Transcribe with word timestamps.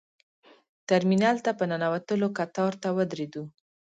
ترمینل 0.89 1.37
ته 1.45 1.51
په 1.57 1.63
ننوتلو 1.71 2.27
کتار 2.37 2.73
ته 2.81 2.89
ودرېدو. 2.97 3.43